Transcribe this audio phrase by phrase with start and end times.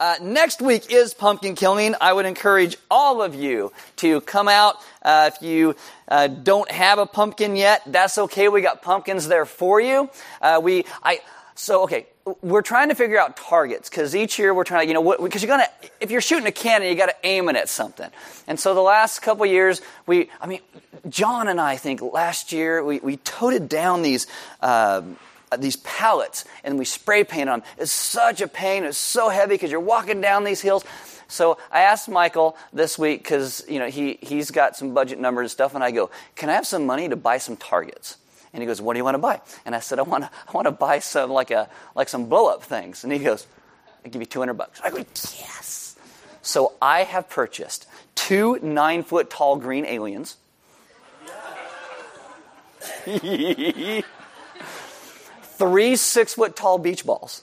[0.00, 1.94] Uh, next week is pumpkin killing.
[2.00, 4.76] I would encourage all of you to come out.
[5.02, 5.76] Uh, if you
[6.08, 8.48] uh, don't have a pumpkin yet, that's okay.
[8.48, 10.10] We got pumpkins there for you.
[10.42, 11.20] Uh, we, I,
[11.54, 12.06] so okay,
[12.42, 15.42] we're trying to figure out targets because each year we're trying to, you know, because
[15.42, 15.68] you're gonna,
[16.00, 18.10] if you're shooting a cannon, you got to aim it at something.
[18.48, 20.60] And so the last couple years, we, I mean,
[21.08, 24.26] John and I think last year we, we toted down these.
[24.60, 25.02] Uh,
[25.54, 27.68] Uh, these pallets and we spray paint on them.
[27.78, 28.82] It's such a pain.
[28.82, 30.84] It's so heavy because you're walking down these hills.
[31.28, 35.44] So I asked Michael this week because you know he he's got some budget numbers
[35.44, 38.16] and stuff, and I go, "Can I have some money to buy some targets?"
[38.52, 40.30] And he goes, "What do you want to buy?" And I said, "I want to,
[40.48, 43.46] I want to buy some like a like some blow up things." And he goes,
[44.04, 44.98] "I'll give you 200 bucks." I go,
[45.38, 45.96] "Yes."
[46.42, 47.86] So I have purchased
[48.16, 50.36] two nine foot tall green aliens.
[55.56, 57.42] Three six foot tall beach balls.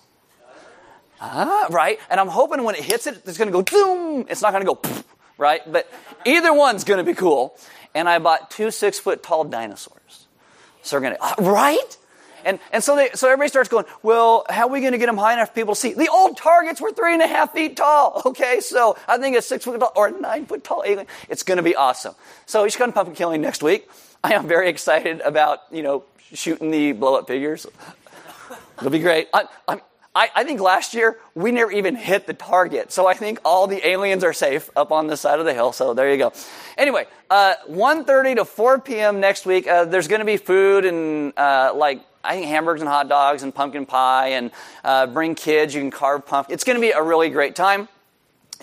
[1.20, 2.00] Ah, right?
[2.10, 4.26] And I'm hoping when it hits it, it's going to go boom.
[4.28, 5.04] It's not going to go,
[5.38, 5.62] right?
[5.72, 5.92] But
[6.26, 7.56] either one's going to be cool.
[7.94, 10.28] And I bought two six foot tall dinosaurs.
[10.82, 11.98] So we're going to, uh, right?
[12.44, 15.06] And, and so, they, so everybody starts going, well, how are we going to get
[15.06, 15.94] them high enough for people to see?
[15.94, 18.22] The old targets were three and a half feet tall.
[18.32, 21.06] Okay, so I think a six foot tall or nine foot tall alien.
[21.30, 22.16] It's going to be awesome.
[22.46, 23.90] So you should come pumpkin killing next week.
[24.24, 26.04] I am very excited about, you know,
[26.34, 27.68] shooting the blow up figures.
[28.82, 29.30] It'll be great.
[29.32, 32.92] I, I, I, think last year we never even hit the target.
[32.92, 35.72] So I think all the aliens are safe up on the side of the hill.
[35.72, 36.34] So there you go.
[36.78, 39.20] Anyway, uh, 1.30 to 4 p.m.
[39.20, 42.90] next week, uh, there's going to be food and uh, like I think hamburgers and
[42.90, 44.52] hot dogs and pumpkin pie and
[44.84, 45.76] uh, bring kids.
[45.76, 46.54] You can carve pumpkin.
[46.54, 47.88] It's going to be a really great time.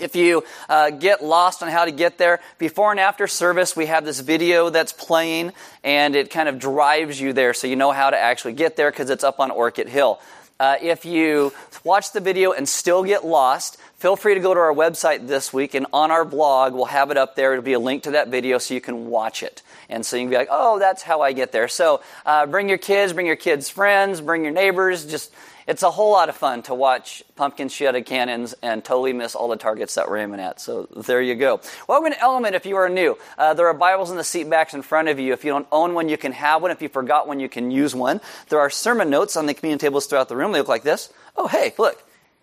[0.01, 3.87] If you uh, get lost on how to get there, before and after service, we
[3.87, 5.53] have this video that's playing,
[5.85, 8.91] and it kind of drives you there so you know how to actually get there
[8.91, 10.21] because it's up on Orcutt Hill.
[10.61, 11.53] Uh, if you
[11.85, 15.53] watch the video and still get lost, feel free to go to our website this
[15.53, 17.53] week, and on our blog, we'll have it up there.
[17.53, 19.63] It'll be a link to that video so you can watch it.
[19.89, 21.69] And so you can be like, oh, that's how I get there.
[21.69, 25.07] So uh, bring your kids, bring your kids' friends, bring your neighbors.
[25.07, 25.33] Just
[25.69, 29.49] it's a whole lot of fun to watch pumpkin shielded cannons and totally miss all
[29.49, 30.63] the targets that we're aiming at.
[30.63, 31.61] So there you go.
[31.87, 33.19] Welcome to Element if you are new.
[33.37, 35.35] Uh, there are Bibles in the seat backs in front of you.
[35.35, 36.71] If you don't own one, you can have one.
[36.71, 38.23] If you forgot one, you can use one.
[38.49, 40.53] There are sermon notes on the communion tables throughout the room.
[40.53, 41.13] They look like this.
[41.37, 42.03] Oh, hey, look.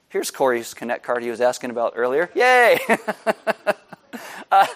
[0.10, 2.30] Here's Corey's Connect card he was asking about earlier.
[2.36, 2.80] Yay!
[4.52, 4.68] uh,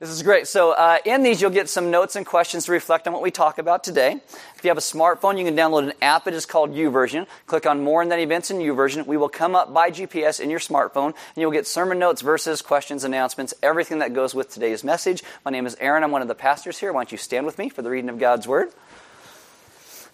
[0.00, 0.46] this is great.
[0.46, 3.32] So, uh, in these, you'll get some notes and questions to reflect on what we
[3.32, 4.20] talk about today.
[4.54, 6.28] If you have a smartphone, you can download an app.
[6.28, 7.26] It is called YouVersion.
[7.46, 9.06] Click on More and then Events in YouVersion.
[9.06, 12.62] We will come up by GPS in your smartphone, and you'll get sermon notes, verses,
[12.62, 15.24] questions, announcements, everything that goes with today's message.
[15.44, 16.04] My name is Aaron.
[16.04, 16.92] I'm one of the pastors here.
[16.92, 18.70] Why don't you stand with me for the reading of God's Word?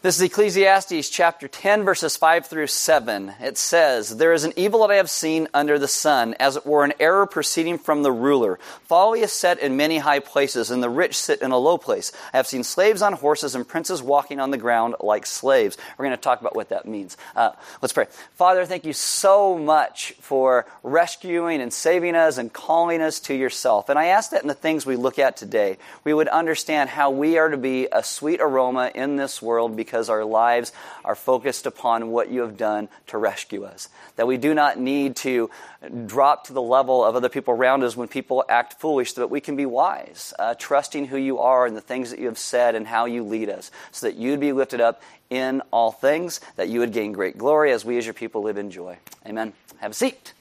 [0.04, 3.32] This is Ecclesiastes chapter 10, verses 5 through 7.
[3.40, 6.66] It says, There is an evil that I have seen under the sun, as it
[6.66, 8.58] were an error proceeding from the ruler.
[8.82, 12.12] Folly is set in many high places, and the rich sit in a low place.
[12.34, 15.78] I have seen slaves on horses and princes walking on the ground like slaves.
[15.96, 17.16] We're going to talk about what that means.
[17.34, 18.04] Uh, let's pray.
[18.34, 23.88] Father, thank you so much for rescuing and saving us and calling us to yourself.
[23.88, 27.08] And I ask that in the things we look at today, we would understand how
[27.08, 30.72] we are to be a sweet aroma in this world because because our lives
[31.04, 33.88] are focused upon what you have done to rescue us.
[34.16, 35.50] That we do not need to
[36.06, 39.28] drop to the level of other people around us when people act foolish, so that
[39.28, 42.38] we can be wise, uh, trusting who you are and the things that you have
[42.38, 45.00] said and how you lead us, so that you'd be lifted up
[45.30, 48.58] in all things, that you would gain great glory as we as your people live
[48.58, 48.98] in joy.
[49.24, 49.52] Amen.
[49.76, 50.32] Have a seat.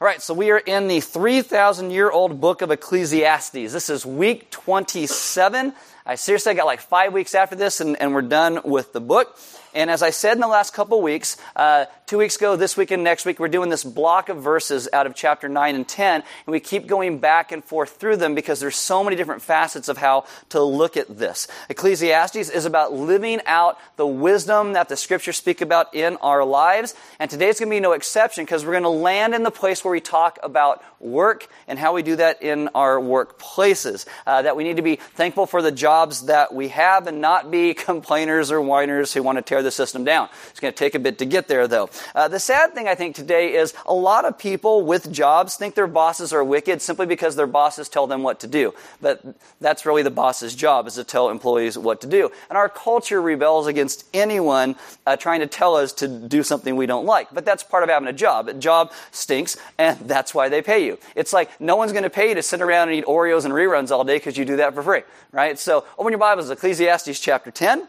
[0.00, 3.52] All right, so we are in the 3,000 year old book of Ecclesiastes.
[3.52, 5.74] This is week 27.
[6.06, 9.38] I seriously got like five weeks after this, and, and we're done with the book.
[9.72, 12.90] And as I said in the last couple weeks, uh, two weeks ago, this week,
[12.90, 16.14] and next week, we're doing this block of verses out of chapter 9 and 10,
[16.16, 19.88] and we keep going back and forth through them because there's so many different facets
[19.88, 21.48] of how to look at this.
[21.70, 26.94] Ecclesiastes is about living out the wisdom that the scriptures speak about in our lives,
[27.18, 29.82] and today's going to be no exception because we're going to land in the place
[29.82, 34.06] where we talk about work and how we do that in our workplaces.
[34.26, 37.52] Uh, that we need to be thankful for the jobs that we have and not
[37.52, 40.28] be complainers or whiners who want to tear the system down.
[40.50, 41.88] It's going to take a bit to get there, though.
[42.16, 45.76] Uh, the sad thing, I think, today is a lot of people with jobs think
[45.76, 48.74] their bosses are wicked simply because their bosses tell them what to do.
[49.00, 49.22] But
[49.60, 52.32] that's really the boss's job, is to tell employees what to do.
[52.48, 54.74] And our culture rebels against anyone
[55.06, 57.28] uh, trying to tell us to do something we don't like.
[57.32, 58.48] But that's part of having a job.
[58.48, 60.98] A job stinks, and that's why they pay you.
[61.14, 63.54] It's like no one's going to pay you to sit around and eat Oreos and
[63.54, 65.56] reruns all day because you do that for free, right?
[65.56, 67.88] So open your Bibles, Ecclesiastes chapter 10.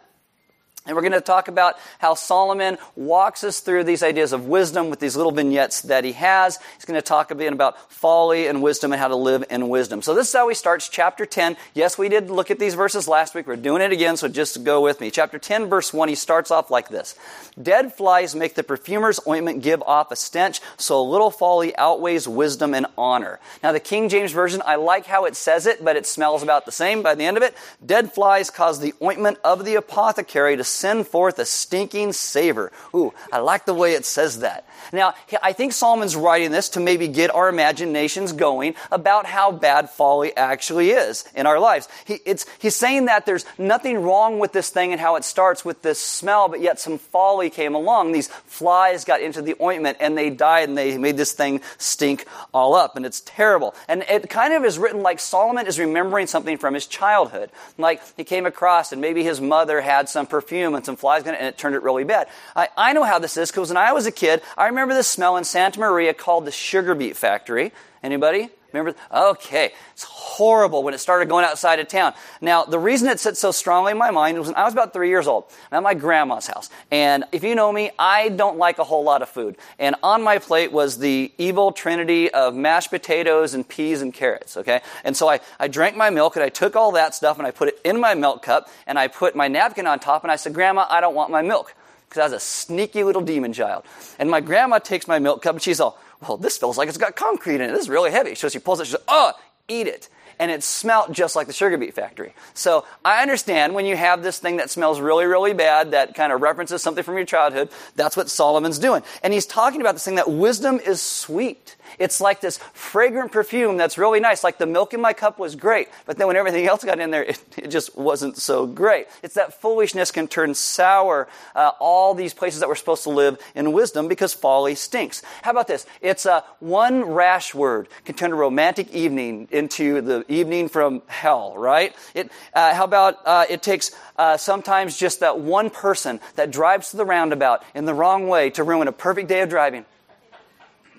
[0.85, 4.91] And we're going to talk about how Solomon walks us through these ideas of wisdom
[4.91, 6.59] with these little vignettes that he has.
[6.75, 9.67] He's going to talk a bit about folly and wisdom and how to live in
[9.69, 10.03] wisdom.
[10.03, 11.57] So this is how he starts chapter 10.
[11.73, 13.47] Yes, we did look at these verses last week.
[13.47, 15.09] We're doing it again, so just go with me.
[15.09, 17.15] Chapter 10, verse 1, he starts off like this.
[17.61, 22.27] Dead flies make the perfumer's ointment give off a stench, so a little folly outweighs
[22.27, 23.39] wisdom and honor.
[23.63, 26.65] Now the King James Version, I like how it says it, but it smells about
[26.65, 27.55] the same by the end of it.
[27.83, 32.71] Dead flies cause the ointment of the apothecary to send forth a stinking savor.
[32.93, 34.67] Ooh, I like the way it says that.
[34.91, 39.89] Now, I think Solomon's writing this to maybe get our imaginations going about how bad
[39.89, 41.87] folly actually is in our lives.
[42.05, 42.19] He,
[42.59, 45.99] he's saying that there's nothing wrong with this thing and how it starts with this
[45.99, 48.11] smell, but yet some folly came along.
[48.11, 52.25] These flies got into the ointment and they died and they made this thing stink
[52.53, 53.75] all up, and it's terrible.
[53.87, 57.49] And it kind of is written like Solomon is remembering something from his childhood.
[57.77, 61.35] Like he came across and maybe his mother had some perfume and some flies and
[61.35, 62.27] it turned it really bad.
[62.55, 65.07] I, I know how this is because when I was a kid, I remember this
[65.07, 67.71] smell in Santa Maria called the Sugar Beet Factory.
[68.01, 68.49] Anybody?
[68.75, 68.99] Remember?
[69.11, 69.71] Okay.
[69.93, 72.13] It's horrible when it started going outside of town.
[72.41, 74.93] Now, the reason it sits so strongly in my mind was when I was about
[74.93, 75.45] three years old.
[75.71, 76.69] I'm at my grandma's house.
[76.91, 79.57] And if you know me, I don't like a whole lot of food.
[79.79, 84.57] And on my plate was the evil trinity of mashed potatoes and peas and carrots,
[84.57, 84.81] okay?
[85.03, 87.51] And so I, I drank my milk and I took all that stuff and I
[87.51, 90.35] put it in my milk cup and I put my napkin on top and I
[90.35, 91.73] said, Grandma, I don't want my milk
[92.09, 93.83] because I was a sneaky little demon child.
[94.19, 96.97] And my grandma takes my milk cup and she's all, well, this feels like it's
[96.97, 97.71] got concrete in it.
[97.71, 98.35] This is really heavy.
[98.35, 99.33] So she pulls it, she says, oh,
[99.67, 100.09] eat it.
[100.37, 102.33] And it smelt just like the sugar beet factory.
[102.53, 106.33] So I understand when you have this thing that smells really, really bad that kind
[106.33, 109.01] of references something from your childhood, that's what Solomon's doing.
[109.23, 111.77] And he's talking about this thing that wisdom is sweet.
[111.99, 114.43] It's like this fragrant perfume that's really nice.
[114.43, 117.11] Like the milk in my cup was great, but then when everything else got in
[117.11, 119.07] there, it, it just wasn't so great.
[119.23, 123.39] It's that foolishness can turn sour uh, all these places that we're supposed to live
[123.55, 125.21] in wisdom because folly stinks.
[125.41, 125.85] How about this?
[126.01, 131.57] It's uh, one rash word can turn a romantic evening into the evening from hell,
[131.57, 131.95] right?
[132.13, 136.91] It, uh, how about uh, it takes uh, sometimes just that one person that drives
[136.91, 139.85] to the roundabout in the wrong way to ruin a perfect day of driving?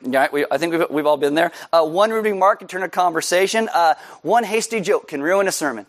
[0.03, 1.53] Yeah, we, I think we've, we've all been there.
[1.73, 3.69] Uh, one rude remark can turn a conversation.
[3.73, 5.87] Uh, one hasty joke can ruin a sermon.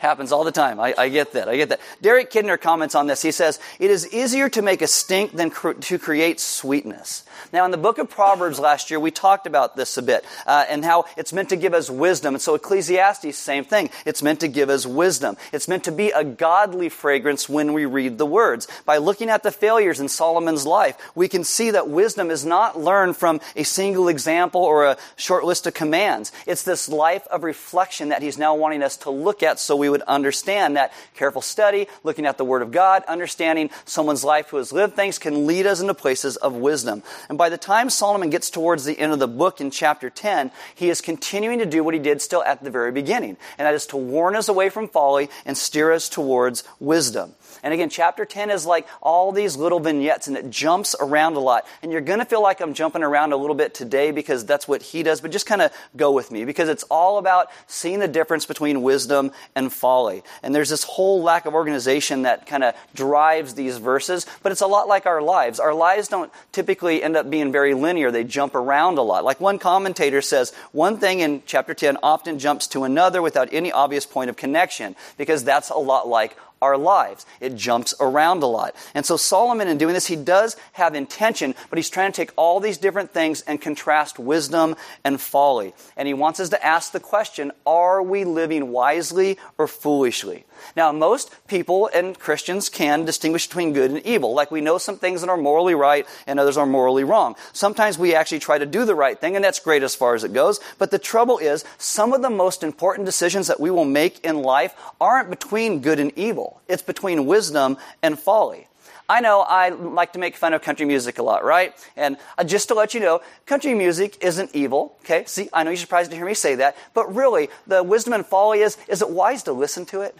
[0.00, 0.80] Happens all the time.
[0.80, 1.46] I, I, get that.
[1.46, 1.80] I get that.
[2.00, 3.20] Derek Kidner comments on this.
[3.20, 7.22] He says, It is easier to make a stink than cr- to create sweetness.
[7.52, 10.64] Now, in the book of Proverbs last year, we talked about this a bit uh,
[10.70, 12.34] and how it's meant to give us wisdom.
[12.34, 13.90] And so, Ecclesiastes, same thing.
[14.06, 15.36] It's meant to give us wisdom.
[15.52, 18.68] It's meant to be a godly fragrance when we read the words.
[18.86, 22.80] By looking at the failures in Solomon's life, we can see that wisdom is not
[22.80, 26.32] learned from a single example or a short list of commands.
[26.46, 29.89] It's this life of reflection that he's now wanting us to look at so we
[29.90, 34.56] would understand that careful study, looking at the Word of God, understanding someone's life who
[34.56, 37.02] has lived things can lead us into places of wisdom.
[37.28, 40.50] And by the time Solomon gets towards the end of the book in chapter 10,
[40.74, 43.74] he is continuing to do what he did still at the very beginning, and that
[43.74, 47.34] is to warn us away from folly and steer us towards wisdom.
[47.62, 51.40] And again, chapter 10 is like all these little vignettes and it jumps around a
[51.40, 51.66] lot.
[51.82, 54.66] And you're going to feel like I'm jumping around a little bit today because that's
[54.66, 57.98] what he does, but just kind of go with me because it's all about seeing
[57.98, 60.22] the difference between wisdom and folly.
[60.42, 64.60] And there's this whole lack of organization that kind of drives these verses, but it's
[64.60, 65.58] a lot like our lives.
[65.58, 68.10] Our lives don't typically end up being very linear.
[68.10, 69.24] They jump around a lot.
[69.24, 73.72] Like one commentator says, one thing in chapter 10 often jumps to another without any
[73.72, 77.26] obvious point of connection because that's a lot like our lives.
[77.40, 78.74] It jumps around a lot.
[78.94, 82.32] And so Solomon, in doing this, he does have intention, but he's trying to take
[82.36, 85.74] all these different things and contrast wisdom and folly.
[85.96, 90.44] And he wants us to ask the question are we living wisely or foolishly?
[90.76, 94.34] Now, most people and Christians can distinguish between good and evil.
[94.34, 97.36] Like we know some things that are morally right and others are morally wrong.
[97.52, 100.24] Sometimes we actually try to do the right thing, and that's great as far as
[100.24, 100.60] it goes.
[100.78, 104.42] But the trouble is, some of the most important decisions that we will make in
[104.42, 106.49] life aren't between good and evil.
[106.68, 108.68] It's between wisdom and folly.
[109.10, 111.74] I know I like to make fun of country music a lot, right?
[111.96, 115.24] And uh, just to let you know, country music isn't evil, okay?
[115.26, 118.24] See, I know you're surprised to hear me say that, but really, the wisdom and
[118.24, 120.16] folly is, is it wise to listen to it?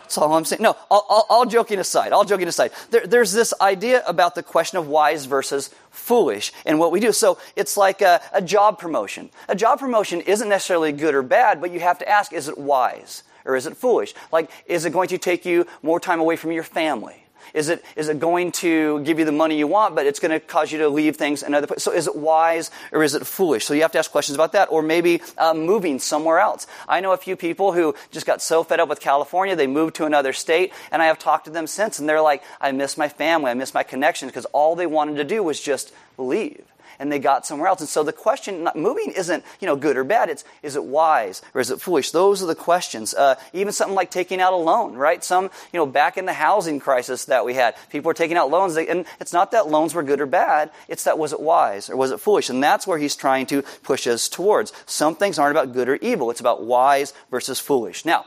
[0.00, 0.62] That's all I'm saying.
[0.62, 4.42] No, all, all, all joking aside, all joking aside, there, there's this idea about the
[4.42, 7.12] question of wise versus foolish and what we do.
[7.12, 9.28] So it's like a, a job promotion.
[9.46, 12.56] A job promotion isn't necessarily good or bad, but you have to ask, is it
[12.56, 14.14] wise or is it foolish?
[14.30, 17.22] Like, is it going to take you more time away from your family?
[17.54, 20.30] is it, is it going to give you the money you want, but it's going
[20.30, 21.82] to cause you to leave things in other places?
[21.82, 23.64] So is it wise or is it foolish?
[23.64, 24.70] So you have to ask questions about that.
[24.70, 26.66] Or maybe uh, moving somewhere else.
[26.88, 29.96] I know a few people who just got so fed up with California, they moved
[29.96, 32.96] to another state, and I have talked to them since, and they're like, I miss
[32.96, 36.64] my family, I miss my connections, because all they wanted to do was just leave
[36.98, 37.80] and they got somewhere else.
[37.80, 40.28] And so the question, moving isn't, you know, good or bad.
[40.28, 42.10] It's, is it wise or is it foolish?
[42.10, 43.14] Those are the questions.
[43.14, 45.22] Uh, even something like taking out a loan, right?
[45.22, 48.50] Some, you know, back in the housing crisis that we had, people were taking out
[48.50, 48.74] loans.
[48.74, 50.70] They, and it's not that loans were good or bad.
[50.88, 52.50] It's that was it wise or was it foolish?
[52.50, 54.72] And that's where he's trying to push us towards.
[54.86, 56.30] Some things aren't about good or evil.
[56.30, 58.04] It's about wise versus foolish.
[58.04, 58.26] Now,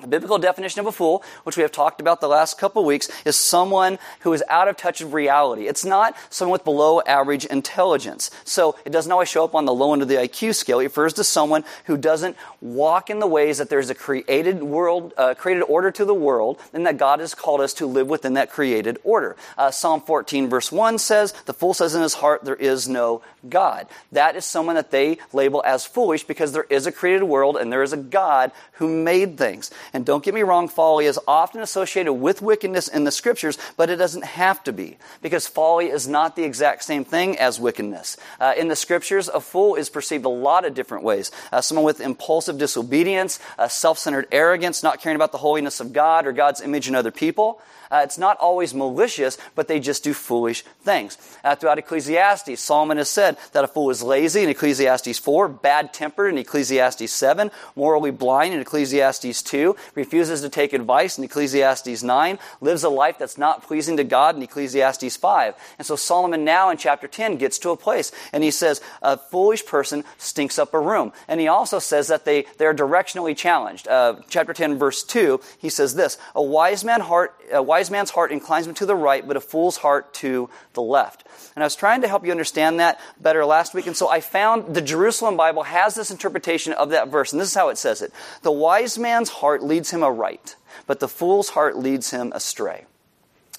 [0.00, 3.08] the biblical definition of a fool, which we have talked about the last couple weeks,
[3.24, 5.68] is someone who is out of touch of reality.
[5.68, 8.30] It's not someone with below average intelligence.
[8.44, 10.80] So it doesn't always show up on the low end of the IQ scale.
[10.80, 15.14] It refers to someone who doesn't walk in the ways that there's a created world,
[15.16, 18.34] uh, created order to the world, and that God has called us to live within
[18.34, 19.34] that created order.
[19.56, 23.22] Uh, Psalm 14 verse 1 says, the fool says in his heart, there is no
[23.48, 23.86] God.
[24.12, 27.72] That is someone that they label as foolish because there is a created world and
[27.72, 29.70] there is a God who made things.
[29.92, 33.90] And don't get me wrong, folly is often associated with wickedness in the scriptures, but
[33.90, 38.16] it doesn't have to be, because folly is not the exact same thing as wickedness.
[38.40, 41.30] Uh, in the scriptures, a fool is perceived a lot of different ways.
[41.52, 45.92] Uh, someone with impulsive disobedience, uh, self centered arrogance, not caring about the holiness of
[45.92, 47.60] God or God's image in other people.
[47.90, 51.18] Uh, it's not always malicious, but they just do foolish things.
[51.44, 55.92] Uh, throughout Ecclesiastes, Solomon has said that a fool is lazy in Ecclesiastes 4, bad
[55.92, 62.02] tempered in Ecclesiastes 7, morally blind in Ecclesiastes 2, refuses to take advice in Ecclesiastes
[62.02, 65.54] 9, lives a life that's not pleasing to God in Ecclesiastes 5.
[65.78, 69.16] And so Solomon now in chapter 10 gets to a place and he says, a
[69.16, 71.12] foolish person stinks up a room.
[71.28, 73.88] And he also says that they, they're directionally challenged.
[73.88, 77.90] Uh, chapter 10 verse 2, he says this, a wise man heart, a wise wise
[77.90, 81.26] man's heart inclines him to the right, but a fool's heart to the left.
[81.54, 84.20] And I was trying to help you understand that better last week, and so I
[84.20, 87.76] found the Jerusalem Bible has this interpretation of that verse, and this is how it
[87.76, 88.14] says it.
[88.40, 90.56] The wise man's heart leads him aright,
[90.86, 92.86] but the fool's heart leads him astray.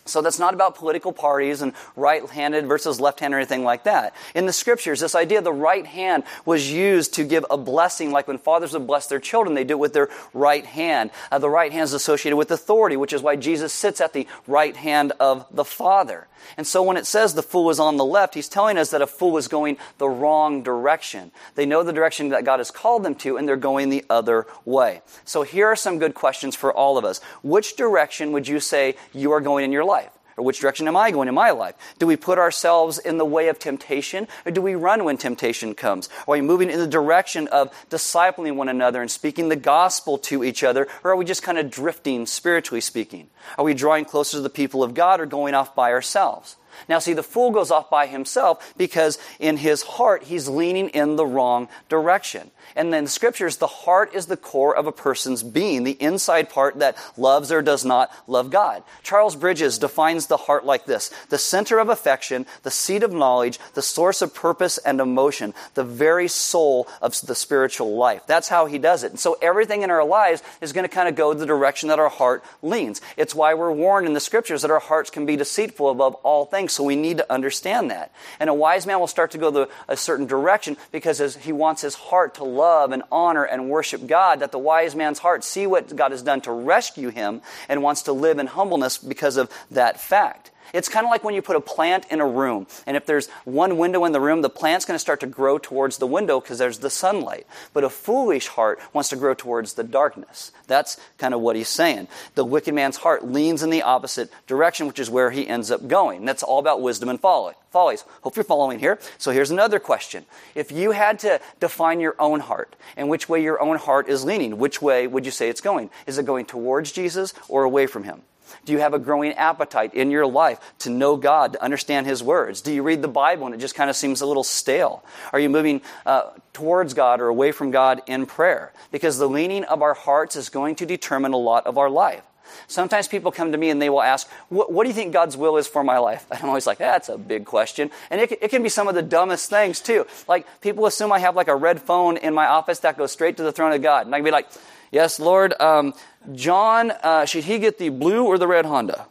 [0.08, 4.16] So that's not about political parties and right-handed versus left-handed or anything like that.
[4.36, 8.12] In the scriptures, this idea of the right hand was used to give a blessing,
[8.12, 11.12] like when fathers would bless their children, they do it with their right hand.
[11.32, 14.28] Uh, the right hand is associated with authority, which is why Jesus sits at the
[14.48, 16.28] right hand of the Father.
[16.56, 19.02] And so when it says the fool is on the left, he's telling us that
[19.02, 21.32] a fool is going the wrong direction.
[21.56, 24.46] They know the direction that God has called them to, and they're going the other
[24.64, 25.02] way.
[25.26, 27.20] So here are some good questions for all of us.
[27.44, 29.97] Which direction would you say you are going in your life?
[30.38, 31.76] Or which direction am I going in my life?
[31.98, 35.74] Do we put ourselves in the way of temptation, or do we run when temptation
[35.74, 36.10] comes?
[36.28, 40.44] Are we moving in the direction of discipling one another and speaking the gospel to
[40.44, 43.30] each other, or are we just kind of drifting, spiritually speaking?
[43.58, 46.56] Are we drawing closer to the people of God or going off by ourselves?
[46.88, 51.16] Now, see, the fool goes off by himself because in his heart he's leaning in
[51.16, 52.52] the wrong direction.
[52.76, 56.50] And then the scriptures, the heart is the core of a person's being, the inside
[56.50, 58.84] part that loves or does not love God.
[59.04, 63.60] Charles Bridges defines the heart like this the center of affection, the seat of knowledge,
[63.74, 68.24] the source of purpose and emotion, the very soul of the spiritual life.
[68.28, 69.12] That's how he does it.
[69.12, 72.00] And so everything in our lives is going to kind of go the direction that
[72.00, 73.02] our heart leans.
[73.16, 76.46] It's why we're warned in the scriptures that our hearts can be deceitful above all
[76.46, 76.57] things.
[76.68, 78.12] So we need to understand that.
[78.40, 81.82] And a wise man will start to go the, a certain direction because he wants
[81.84, 85.68] his heart to love and honor and worship God, that the wise man's heart see
[85.68, 89.52] what God has done to rescue him and wants to live in humbleness because of
[89.72, 90.52] that fact.
[90.74, 93.30] It's kind of like when you put a plant in a room, and if there's
[93.46, 96.40] one window in the room, the plant's going to start to grow towards the window
[96.40, 97.48] because there's the sunlight.
[97.74, 100.52] But a foolish heart wants to grow towards the darkness.
[100.68, 102.08] That's kind of what he's saying.
[102.36, 105.88] The wicked man's heart leans in the opposite direction, which is where he ends up
[105.88, 106.26] going.
[106.26, 107.54] That's all about wisdom and folly.
[107.72, 108.06] Follies.
[108.22, 108.98] Hope you're following here.
[109.18, 110.26] So here's another question.
[110.56, 114.24] If you had to define your own heart and which way your own heart is
[114.24, 115.90] leaning, which way would you say it's going?
[116.06, 118.22] Is it going towards Jesus or away from him?
[118.66, 122.24] Do you have a growing appetite in your life to know God, to understand His
[122.24, 122.62] words?
[122.62, 125.04] Do you read the Bible and it just kind of seems a little stale?
[125.34, 128.74] Are you moving uh, towards God or away from God in prayer?
[128.92, 132.24] Because the leaning of our hearts is going to determine a lot of our life.
[132.68, 135.58] Sometimes people come to me and they will ask, what, do you think God's will
[135.58, 136.26] is for my life?
[136.32, 137.92] And I'm always like, that's a big question.
[138.10, 140.06] And it, it, can be some of the dumbest things too.
[140.28, 143.38] Like, people assume I have like a red phone in my office that goes straight
[143.38, 144.06] to the throne of God.
[144.06, 144.48] And I can be like,
[144.92, 145.94] yes, Lord, um,
[146.34, 149.08] John, uh, should he get the blue or the red Honda?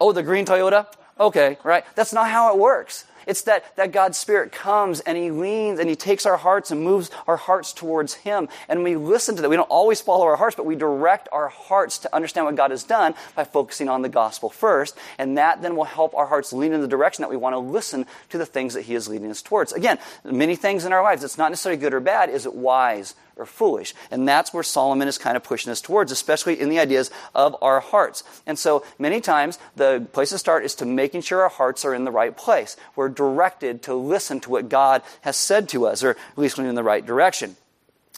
[0.00, 0.86] oh, the green Toyota?
[1.18, 1.84] Okay, right.
[1.94, 3.04] That's not how it works.
[3.26, 6.82] It's that, that God's Spirit comes and He leans and He takes our hearts and
[6.82, 8.48] moves our hearts towards Him.
[8.68, 9.48] And we listen to that.
[9.48, 12.70] We don't always follow our hearts, but we direct our hearts to understand what God
[12.70, 14.96] has done by focusing on the gospel first.
[15.18, 17.58] And that then will help our hearts lean in the direction that we want to
[17.58, 19.72] listen to the things that He is leading us towards.
[19.72, 22.30] Again, many things in our lives, it's not necessarily good or bad.
[22.30, 23.14] Is it wise?
[23.36, 23.94] Or foolish.
[24.10, 27.54] And that's where Solomon is kind of pushing us towards, especially in the ideas of
[27.62, 28.24] our hearts.
[28.46, 31.94] And so many times the place to start is to making sure our hearts are
[31.94, 32.76] in the right place.
[32.94, 36.74] We're directed to listen to what God has said to us, or at least in
[36.74, 37.56] the right direction.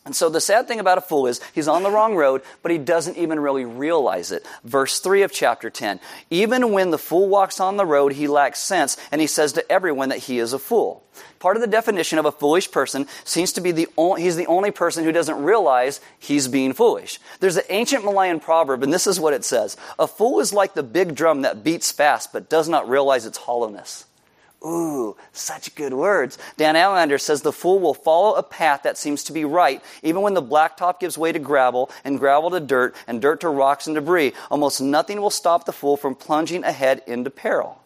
[0.09, 2.73] And so the sad thing about a fool is he's on the wrong road, but
[2.73, 4.43] he doesn't even really realize it.
[4.65, 6.01] Verse 3 of chapter 10.
[6.31, 9.71] Even when the fool walks on the road, he lacks sense, and he says to
[9.71, 11.05] everyone that he is a fool.
[11.41, 14.47] Part of the definition of a foolish person seems to be the only, he's the
[14.47, 17.21] only person who doesn't realize he's being foolish.
[17.41, 19.77] There's an ancient Malayan proverb, and this is what it says.
[19.99, 23.37] A fool is like the big drum that beats fast, but does not realize its
[23.37, 24.07] hollowness.
[24.65, 26.37] Ooh, such good words.
[26.57, 30.23] Dan Allender says the fool will follow a path that seems to be right, even
[30.23, 33.87] when the blacktop gives way to gravel, and gravel to dirt, and dirt to rocks
[33.87, 34.33] and debris.
[34.51, 37.79] Almost nothing will stop the fool from plunging ahead into peril.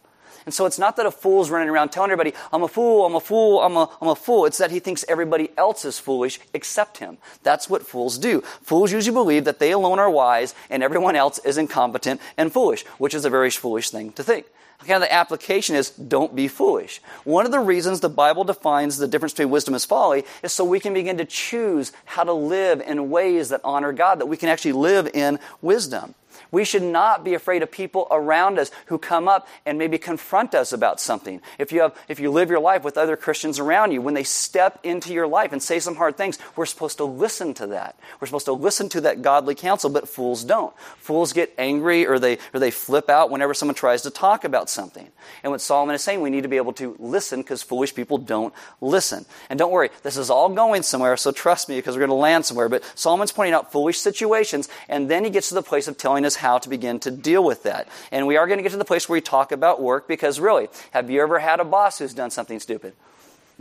[0.45, 3.15] And so it's not that a fool's running around telling everybody, I'm a fool, I'm
[3.15, 4.47] a fool, I'm a, I'm a fool.
[4.47, 7.19] It's that he thinks everybody else is foolish except him.
[7.43, 8.41] That's what fools do.
[8.63, 12.85] Fools usually believe that they alone are wise and everyone else is incompetent and foolish,
[12.99, 14.47] which is a very foolish thing to think
[14.79, 17.01] kind of the application is don't be foolish.
[17.25, 20.65] One of the reasons the Bible defines the difference between wisdom and folly is so
[20.65, 24.37] we can begin to choose how to live in ways that honor God, that we
[24.37, 26.15] can actually live in wisdom.
[26.53, 30.55] We should not be afraid of people around us who come up and maybe confront
[30.55, 31.41] us about something.
[31.59, 34.23] If you, have, if you live your life with other Christians around you, when they
[34.23, 37.99] step into your life and say some hard things, we're supposed to listen to that.
[38.21, 40.77] We're supposed to listen to that godly counsel, but fools don't.
[40.99, 44.69] Fools get angry or they, or they flip out whenever someone tries to talk about
[44.69, 45.09] something.
[45.43, 48.19] And what Solomon is saying, we need to be able to listen because foolish people
[48.19, 49.25] don't listen.
[49.49, 52.15] And don't worry, this is all going somewhere, so trust me because we're going to
[52.15, 52.69] land somewhere.
[52.69, 56.27] But Solomon's pointing out foolish situations, and then he gets to the place of telling
[56.27, 57.89] us how to begin to deal with that.
[58.11, 60.39] And we are going to get to the place where we talk about work because
[60.39, 62.95] really, have you ever had a boss who's done something stupid?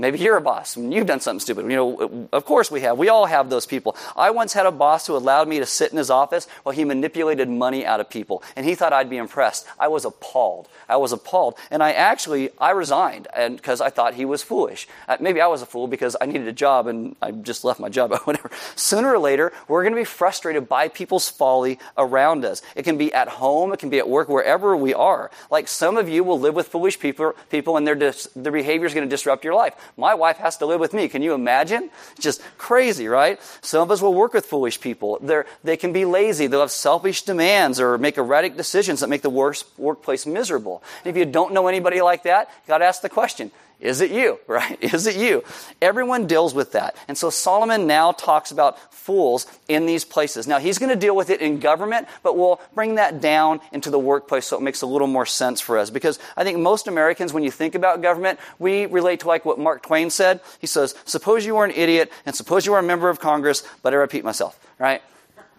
[0.01, 1.69] Maybe you're a boss and you've done something stupid.
[1.69, 2.97] You know, of course we have.
[2.97, 3.95] We all have those people.
[4.17, 6.83] I once had a boss who allowed me to sit in his office while he
[6.83, 8.41] manipulated money out of people.
[8.55, 9.67] And he thought I'd be impressed.
[9.79, 10.67] I was appalled.
[10.89, 11.53] I was appalled.
[11.69, 14.87] And I actually, I resigned because I thought he was foolish.
[15.07, 17.79] Uh, maybe I was a fool because I needed a job and I just left
[17.79, 18.49] my job or whatever.
[18.75, 22.63] Sooner or later, we're going to be frustrated by people's folly around us.
[22.75, 23.71] It can be at home.
[23.71, 25.29] It can be at work, wherever we are.
[25.51, 28.87] Like some of you will live with foolish people, people and their, dis- their behavior
[28.87, 29.75] is going to disrupt your life.
[29.97, 31.07] My wife has to live with me.
[31.07, 31.89] Can you imagine?
[32.19, 33.39] Just crazy, right?
[33.61, 35.17] Some of us will work with foolish people.
[35.21, 36.47] They're, they can be lazy.
[36.47, 40.83] They'll have selfish demands or make erratic decisions that make the worst workplace miserable.
[41.03, 43.51] And if you don't know anybody like that, you got to ask the question
[43.81, 44.77] is it you, right?
[44.81, 45.43] Is it you?
[45.81, 46.95] Everyone deals with that.
[47.07, 50.47] And so Solomon now talks about fools in these places.
[50.47, 53.89] Now, he's going to deal with it in government, but we'll bring that down into
[53.89, 55.89] the workplace so it makes a little more sense for us.
[55.89, 59.59] Because I think most Americans, when you think about government, we relate to like what
[59.59, 60.39] Mark Twain said.
[60.59, 63.63] He says, Suppose you were an idiot, and suppose you were a member of Congress,
[63.81, 65.01] but I repeat myself, right?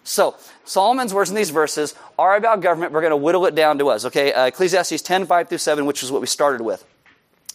[0.05, 2.93] So, Solomon's words in these verses are about government.
[2.93, 4.33] We're going to whittle it down to us, okay?
[4.33, 6.85] Uh, Ecclesiastes 10, 5 through 7, which is what we started with.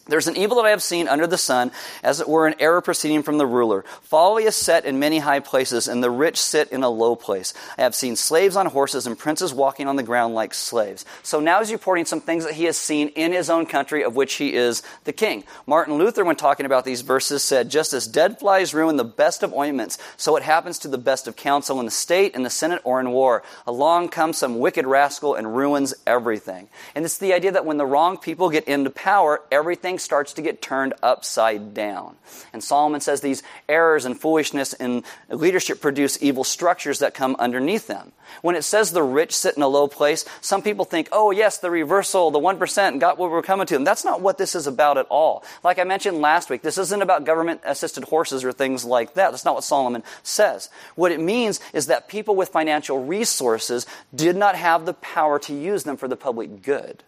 [0.07, 1.71] There's an evil that I have seen under the sun,
[2.03, 3.83] as it were an error proceeding from the ruler.
[4.01, 7.53] Folly is set in many high places, and the rich sit in a low place.
[7.77, 11.05] I have seen slaves on horses and princes walking on the ground like slaves.
[11.23, 14.15] So now he's reporting some things that he has seen in his own country, of
[14.15, 15.43] which he is the king.
[15.65, 19.43] Martin Luther, when talking about these verses, said, Just as dead flies ruin the best
[19.43, 22.49] of ointments, so it happens to the best of counsel in the state, in the
[22.49, 23.43] senate, or in war.
[23.65, 26.69] Along comes some wicked rascal and ruins everything.
[26.95, 30.41] And it's the idea that when the wrong people get into power, everything starts to
[30.41, 32.15] get turned upside down.
[32.53, 37.87] And Solomon says these errors and foolishness in leadership produce evil structures that come underneath
[37.87, 38.11] them.
[38.41, 41.57] When it says the rich sit in a low place, some people think, oh, yes,
[41.57, 43.75] the reversal, the 1% got what we're coming to.
[43.75, 45.43] And that's not what this is about at all.
[45.63, 49.31] Like I mentioned last week, this isn't about government assisted horses or things like that.
[49.31, 50.69] That's not what Solomon says.
[50.95, 55.53] What it means is that people with financial resources did not have the power to
[55.53, 57.03] use them for the public good.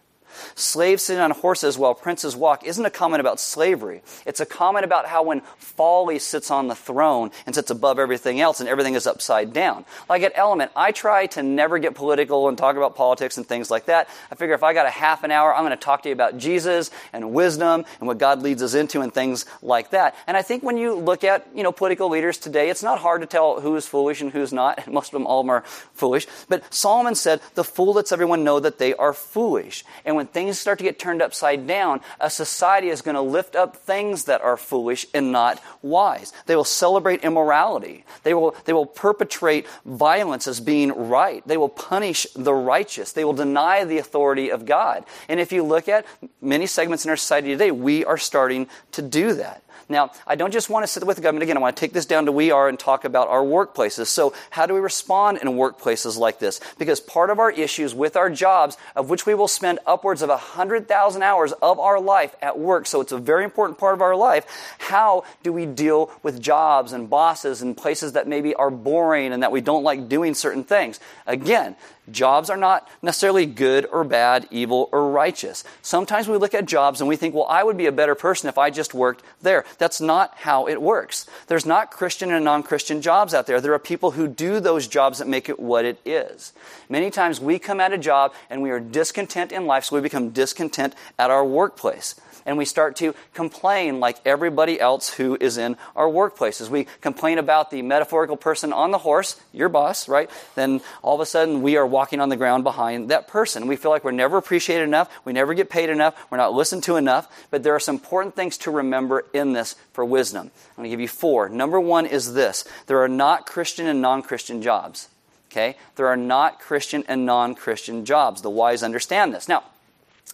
[0.54, 4.02] Slaves sitting on horses while princes walk isn't a comment about slavery.
[4.26, 8.40] It's a comment about how when folly sits on the throne and sits above everything
[8.40, 9.84] else and everything is upside down.
[10.08, 13.70] Like at Element, I try to never get political and talk about politics and things
[13.70, 14.08] like that.
[14.30, 16.12] I figure if I got a half an hour, I'm going to talk to you
[16.12, 20.14] about Jesus and wisdom and what God leads us into and things like that.
[20.26, 23.20] And I think when you look at, you know, political leaders today, it's not hard
[23.22, 24.86] to tell who's foolish and who's not.
[24.92, 25.62] Most of them all are
[25.94, 26.26] foolish.
[26.48, 29.84] But Solomon said, the fool lets everyone know that they are foolish.
[30.04, 33.56] And when things start to get turned upside down, a society is going to lift
[33.56, 36.34] up things that are foolish and not wise.
[36.44, 38.04] They will celebrate immorality.
[38.22, 41.42] They will, they will perpetrate violence as being right.
[41.48, 43.12] They will punish the righteous.
[43.12, 45.06] They will deny the authority of God.
[45.26, 46.04] And if you look at
[46.42, 49.62] many segments in our society today, we are starting to do that.
[49.88, 51.56] Now, I don't just want to sit with the government again.
[51.56, 54.06] I want to take this down to we are and talk about our workplaces.
[54.06, 56.60] So, how do we respond in workplaces like this?
[56.78, 60.28] Because part of our issues with our jobs, of which we will spend upwards of
[60.28, 64.16] 100,000 hours of our life at work, so it's a very important part of our
[64.16, 64.46] life,
[64.78, 69.42] how do we deal with jobs and bosses and places that maybe are boring and
[69.42, 71.00] that we don't like doing certain things?
[71.26, 71.76] Again,
[72.10, 75.64] Jobs are not necessarily good or bad, evil or righteous.
[75.82, 78.48] Sometimes we look at jobs and we think, well, I would be a better person
[78.48, 79.64] if I just worked there.
[79.78, 81.26] That's not how it works.
[81.46, 83.60] There's not Christian and non Christian jobs out there.
[83.60, 86.52] There are people who do those jobs that make it what it is.
[86.88, 90.02] Many times we come at a job and we are discontent in life, so we
[90.02, 92.14] become discontent at our workplace
[92.46, 96.68] and we start to complain like everybody else who is in our workplaces.
[96.68, 100.30] We complain about the metaphorical person on the horse, your boss, right?
[100.54, 103.66] Then all of a sudden we are walking on the ground behind that person.
[103.66, 106.82] We feel like we're never appreciated enough, we never get paid enough, we're not listened
[106.84, 107.28] to enough.
[107.50, 110.50] But there are some important things to remember in this for wisdom.
[110.70, 111.48] I'm going to give you four.
[111.48, 115.08] Number one is this there are not Christian and non Christian jobs.
[115.50, 115.76] Okay?
[115.96, 118.42] There are not Christian and non Christian jobs.
[118.42, 119.48] The wise understand this.
[119.48, 119.64] Now,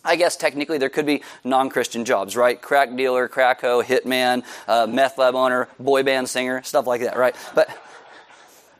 [0.05, 2.61] I guess technically there could be non Christian jobs, right?
[2.61, 7.17] Crack dealer, crack hoe, hitman, uh, meth lab owner, boy band singer, stuff like that,
[7.17, 7.35] right?
[7.55, 7.69] But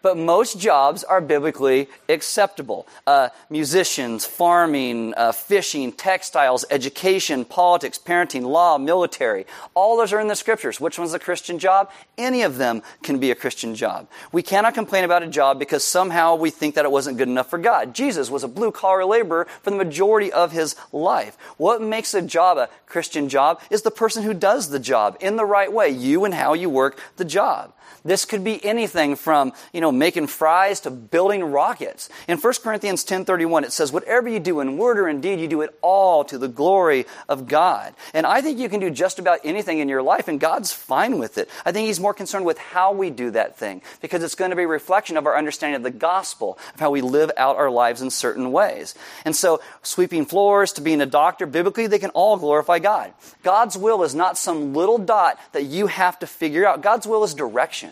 [0.07, 2.87] but most jobs are biblically acceptable.
[3.09, 10.29] Uh, musicians, farming, uh, fishing, textiles, education, politics, parenting, law, military, all those are in
[10.29, 10.81] the scriptures.
[10.81, 11.91] Which one's a Christian job?
[12.17, 14.07] Any of them can be a Christian job.
[14.31, 17.51] We cannot complain about a job because somehow we think that it wasn't good enough
[17.51, 17.93] for God.
[17.93, 21.37] Jesus was a blue collar laborer for the majority of his life.
[21.57, 25.35] What makes a job a Christian job is the person who does the job in
[25.35, 27.73] the right way, you and how you work the job.
[28.07, 32.09] This could be anything from, you know, making fries to building rockets.
[32.29, 35.49] In 1 Corinthians 10:31 it says whatever you do in word or in deed you
[35.49, 37.95] do it all to the glory of God.
[38.15, 41.19] And I think you can do just about anything in your life and God's fine
[41.19, 41.51] with it.
[41.65, 44.57] I think he's more concerned with how we do that thing because it's going to
[44.57, 47.71] be a reflection of our understanding of the gospel, of how we live out our
[47.71, 48.95] lives in certain ways.
[49.25, 53.13] And so sweeping floors to being a doctor, biblically they can all glorify God.
[53.43, 56.83] God's will is not some little dot that you have to figure out.
[56.83, 57.91] God's will is direction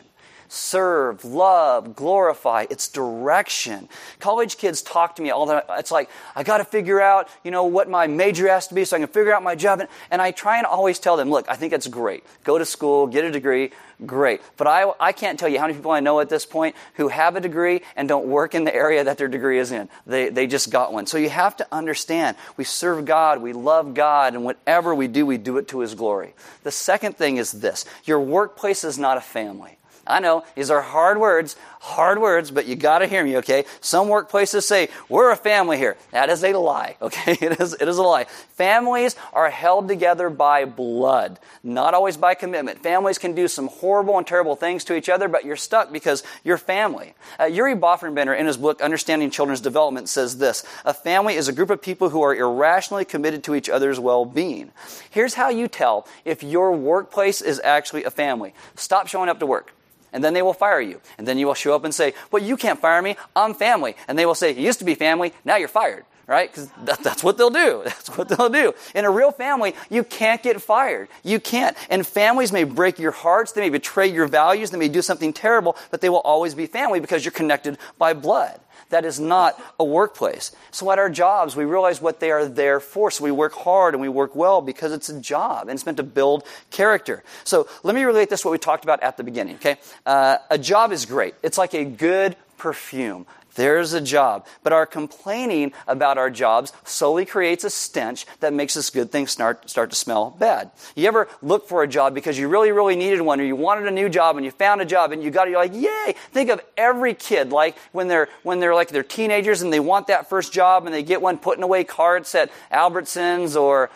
[0.49, 2.67] serve, love, glorify.
[2.71, 3.89] It's direction.
[4.21, 5.79] College kids talk to me all the time.
[5.79, 8.85] It's like, I got to figure out, you know, what my major has to be
[8.85, 9.83] so I can figure out my job.
[10.11, 12.25] And I try and always tell them, look, I think it's great.
[12.45, 13.71] Go to school, get a degree,
[14.07, 14.41] great.
[14.57, 17.09] But I, I can't tell you how many people I know at this point who
[17.09, 19.89] have a degree and don't work in the area that their degree is in.
[20.07, 21.07] They, they just got one.
[21.07, 25.27] So you have to understand, we serve God, we love God, and whatever we do,
[25.27, 26.35] we do it to His glory.
[26.63, 29.79] The second thing is this your workplace is not a family.
[30.07, 33.65] I know these are hard words, hard words, but you got to hear me, okay?
[33.81, 35.97] Some workplaces say, we're a family here.
[36.13, 37.37] That is a lie, okay?
[37.41, 38.25] It is, it is a lie.
[38.55, 42.83] Families are held together by blood, not always by commitment.
[42.83, 46.23] Families can do some horrible and terrible things to each other, but you're stuck because
[46.43, 47.15] you're family.
[47.39, 51.53] Uh, Urie Bronfenbrenner, in his book, Understanding Children's Development, says this A family is a
[51.53, 54.71] group of people who are irrationally committed to each other's well being.
[55.11, 59.47] Here's how you tell if your workplace is actually a family stop showing up to
[59.47, 59.73] work
[60.15, 61.01] and then they will fire you.
[61.19, 63.17] And then you will show up and say, Well, you can't fire me.
[63.37, 63.97] I'm family.
[64.09, 65.35] And they will say, You used to be family.
[65.45, 66.07] Now you're fired.
[66.27, 66.51] Right?
[66.51, 67.83] Because that, that's what they'll do.
[67.85, 68.73] That's what they'll do.
[68.95, 71.09] In a real family, you can't get fired.
[71.23, 71.77] You can't.
[71.91, 73.53] And families may break your hearts.
[73.53, 74.71] They may betray your values.
[74.71, 78.15] They may do something terrible, but they will always be family because you're connected by
[78.15, 78.59] blood.
[78.91, 80.53] That is not a workplace.
[80.71, 83.11] So at our jobs, we realize what they are there for.
[83.11, 85.97] So we work hard and we work well because it's a job and it's meant
[85.99, 87.23] to build character.
[87.45, 89.77] So let me relate this to what we talked about at the beginning, okay?
[90.07, 91.35] Uh, a job is great.
[91.43, 93.27] It's like a good perfume.
[93.55, 94.47] There's a job.
[94.63, 99.27] But our complaining about our jobs slowly creates a stench that makes this good thing
[99.27, 100.71] start, start to smell bad.
[100.95, 103.87] You ever look for a job because you really, really needed one or you wanted
[103.87, 106.15] a new job and you found a job and you got it, you're like, yay!
[106.33, 110.09] Think of every kid, like when they're, when they're like they're teenagers and they want
[110.09, 113.91] that first job and they get one putting away carts at Albertsons or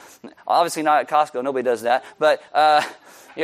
[0.47, 2.83] obviously not at Costco, nobody does that, but, uh,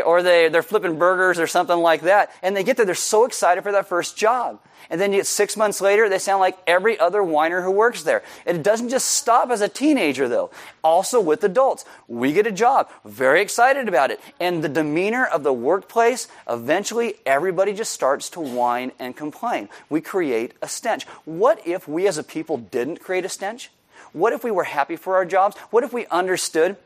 [0.02, 2.30] or they, they're flipping burgers or something like that.
[2.42, 4.60] And they get there, they're so excited for that first job.
[4.90, 8.22] And then six months later, they sound like every other whiner who works there.
[8.44, 10.50] It doesn't just stop as a teenager, though.
[10.82, 11.84] Also with adults.
[12.06, 14.20] We get a job, very excited about it.
[14.38, 19.68] And the demeanor of the workplace, eventually everybody just starts to whine and complain.
[19.88, 21.04] We create a stench.
[21.24, 23.70] What if we as a people didn't create a stench?
[24.12, 25.56] What if we were happy for our jobs?
[25.70, 26.76] What if we understood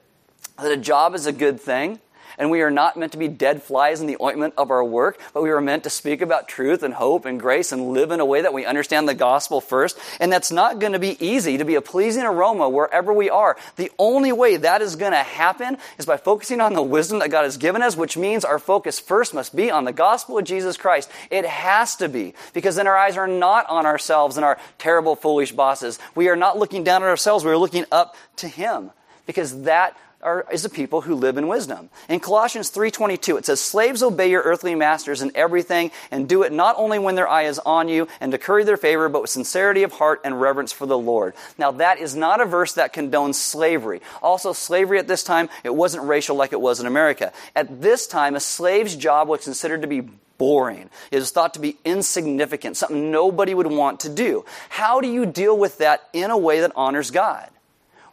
[0.56, 2.00] that a job is a good thing?
[2.36, 5.20] And we are not meant to be dead flies in the ointment of our work,
[5.32, 8.20] but we are meant to speak about truth and hope and grace and live in
[8.20, 9.98] a way that we understand the gospel first.
[10.20, 13.56] And that's not going to be easy to be a pleasing aroma wherever we are.
[13.76, 17.30] The only way that is going to happen is by focusing on the wisdom that
[17.30, 20.44] God has given us, which means our focus first must be on the gospel of
[20.44, 21.10] Jesus Christ.
[21.30, 25.16] It has to be, because then our eyes are not on ourselves and our terrible,
[25.16, 25.98] foolish bosses.
[26.14, 28.90] We are not looking down at ourselves, we are looking up to Him,
[29.26, 31.90] because that are, is a people who live in wisdom.
[32.08, 36.52] In Colossians 3.22, it says, Slaves obey your earthly masters in everything, and do it
[36.52, 39.30] not only when their eye is on you, and to curry their favor, but with
[39.30, 41.34] sincerity of heart and reverence for the Lord.
[41.56, 44.00] Now, that is not a verse that condones slavery.
[44.20, 47.32] Also, slavery at this time, it wasn't racial like it was in America.
[47.54, 50.88] At this time, a slave's job was considered to be boring.
[51.10, 54.44] It is thought to be insignificant, something nobody would want to do.
[54.68, 57.50] How do you deal with that in a way that honors God?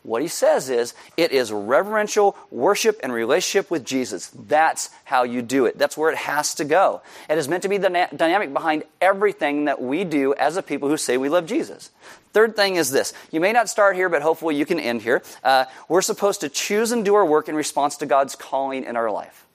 [0.05, 4.27] What he says is, it is reverential worship and relationship with Jesus.
[4.27, 5.79] That's how you do it.
[5.79, 7.01] That's where it has to go.
[7.27, 10.61] It is meant to be the na- dynamic behind everything that we do as a
[10.61, 11.89] people who say we love Jesus.
[12.33, 13.13] Third thing is this.
[13.31, 15.23] You may not start here, but hopefully you can end here.
[15.43, 18.95] Uh, we're supposed to choose and do our work in response to God's calling in
[18.95, 19.47] our life.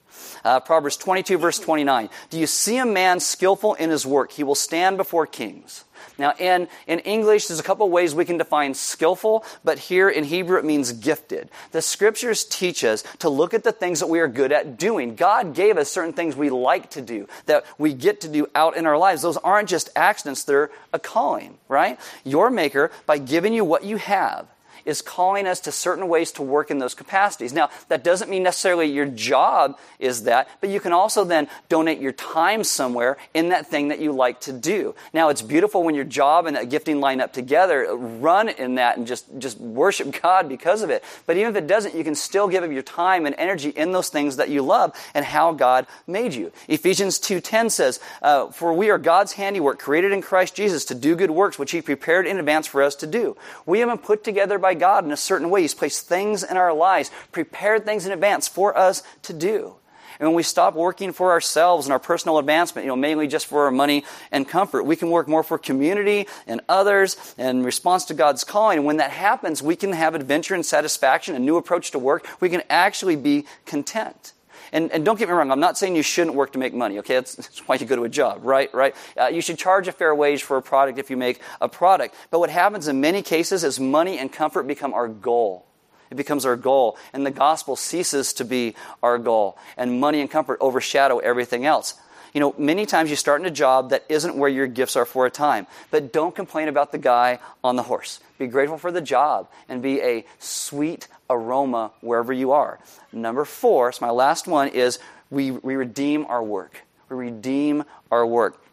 [0.43, 2.09] Uh, Proverbs 22, verse 29.
[2.29, 4.33] Do you see a man skillful in his work?
[4.33, 5.85] He will stand before kings.
[6.21, 10.23] Now, in, in English, there's a couple ways we can define skillful, but here in
[10.23, 11.49] Hebrew it means gifted.
[11.71, 15.15] The scriptures teach us to look at the things that we are good at doing.
[15.15, 18.77] God gave us certain things we like to do, that we get to do out
[18.77, 19.23] in our lives.
[19.23, 21.99] Those aren't just accidents, they're a calling, right?
[22.23, 24.45] Your Maker, by giving you what you have,
[24.85, 27.53] is calling us to certain ways to work in those capacities.
[27.53, 31.99] Now, that doesn't mean necessarily your job is that, but you can also then donate
[31.99, 34.95] your time somewhere in that thing that you like to do.
[35.13, 37.95] Now, it's beautiful when your job and that gifting line up together.
[37.95, 41.03] Run in that and just, just worship God because of it.
[41.25, 43.91] But even if it doesn't, you can still give up your time and energy in
[43.91, 46.51] those things that you love and how God made you.
[46.67, 51.15] Ephesians 2.10 says, uh, For we are God's handiwork, created in Christ Jesus to do
[51.15, 53.37] good works, which he prepared in advance for us to do.
[53.65, 55.63] We have been put together by by God in a certain way.
[55.63, 59.75] He's placed things in our lives, prepared things in advance for us to do.
[60.17, 63.47] And when we stop working for ourselves and our personal advancement, you know, mainly just
[63.47, 68.05] for our money and comfort, we can work more for community and others in response
[68.05, 68.77] to God's calling.
[68.77, 72.25] And when that happens, we can have adventure and satisfaction, a new approach to work.
[72.39, 74.33] We can actually be content.
[74.73, 76.99] And, and don't get me wrong, I'm not saying you shouldn't work to make money,
[76.99, 77.15] okay?
[77.15, 78.73] That's, that's why you go to a job, right?
[78.73, 78.95] Right?
[79.19, 82.15] Uh, you should charge a fair wage for a product if you make a product.
[82.29, 85.65] But what happens in many cases is money and comfort become our goal.
[86.09, 90.29] It becomes our goal, and the gospel ceases to be our goal, and money and
[90.29, 91.95] comfort overshadow everything else.
[92.33, 95.05] You know, many times you start in a job that isn't where your gifts are
[95.05, 98.19] for a time, but don't complain about the guy on the horse.
[98.37, 102.79] Be grateful for the job and be a sweet aroma wherever you are.
[103.11, 106.81] Number four, so my last one is we, we redeem our work.
[107.09, 108.63] We redeem our work.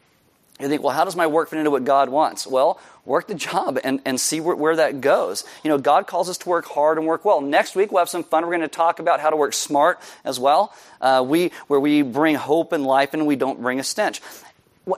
[0.60, 2.46] You think, well, how does my work fit into what God wants?
[2.46, 5.44] Well, work the job and, and see where, where that goes.
[5.62, 7.40] You know, God calls us to work hard and work well.
[7.40, 8.42] Next week, we'll have some fun.
[8.44, 12.02] We're going to talk about how to work smart as well, uh, we, where we
[12.02, 14.20] bring hope and life and we don't bring a stench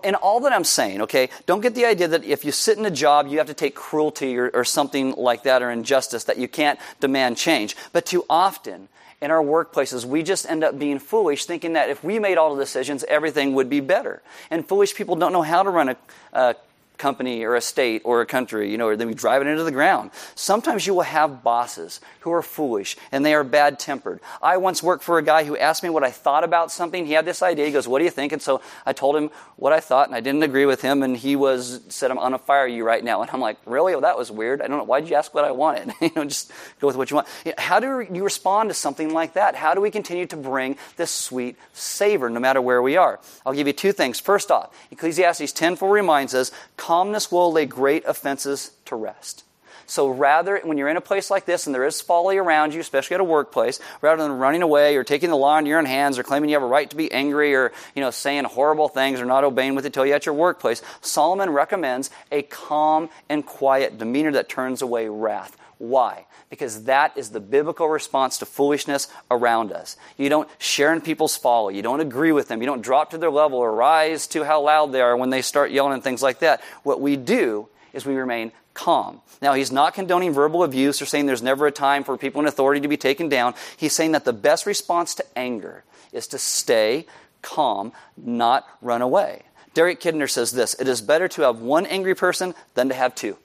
[0.05, 2.87] and all that I'm saying, okay, don't get the idea that if you sit in
[2.87, 6.39] a job, you have to take cruelty or, or something like that or injustice, that
[6.39, 7.77] you can't demand change.
[7.93, 8.89] But too often,
[9.23, 12.55] in our workplaces, we just end up being foolish, thinking that if we made all
[12.55, 14.23] the decisions, everything would be better.
[14.51, 15.97] And foolish people don't know how to run a,
[16.33, 16.57] a
[17.01, 19.65] company or a state or a country, you know, or then we drive it into
[19.65, 20.11] the ground.
[20.37, 24.21] Sometimes you will have bosses who are foolish and they are bad tempered.
[24.41, 27.07] I once worked for a guy who asked me what I thought about something.
[27.07, 27.67] He had this idea.
[27.67, 28.33] He goes, What do you think?
[28.33, 31.03] And so I told him what I thought and I didn't agree with him.
[31.03, 33.23] And he was, said, I'm on a fire you right now.
[33.23, 33.93] And I'm like, Really?
[33.93, 34.61] Well, that was weird.
[34.61, 34.85] I don't know.
[34.85, 35.95] Why'd you ask what I wanted?
[36.01, 37.29] you know, just go with what you want.
[37.59, 39.55] How do you respond to something like that?
[39.57, 43.19] How do we continue to bring this sweet savor no matter where we are?
[43.47, 44.21] I'll give you two things.
[44.21, 46.53] First off, Ecclesiastes 10 4 reminds us,
[46.91, 49.45] calmness will lay great offenses to rest.
[49.91, 52.81] So rather, when you're in a place like this and there is folly around you,
[52.81, 55.85] especially at a workplace, rather than running away or taking the law into your own
[55.85, 58.87] hands or claiming you have a right to be angry or, you know, saying horrible
[58.87, 63.11] things or not obeying what they tell you at your workplace, Solomon recommends a calm
[63.29, 65.57] and quiet demeanor that turns away wrath.
[65.79, 66.27] Why?
[66.51, 69.97] Because that is the biblical response to foolishness around us.
[70.17, 71.75] You don't share in people's folly.
[71.75, 72.61] You don't agree with them.
[72.61, 75.43] You don't drop to their level or rise to how loud they are when they
[75.43, 76.61] start yelling and things like that.
[76.85, 79.21] What we do is we remain calm.
[79.43, 82.47] Now, he's not condoning verbal abuse or saying there's never a time for people in
[82.47, 83.55] authority to be taken down.
[83.77, 87.07] He's saying that the best response to anger is to stay
[87.43, 89.43] calm, not run away.
[89.75, 93.15] Derek Kidner says this It is better to have one angry person than to have
[93.15, 93.37] two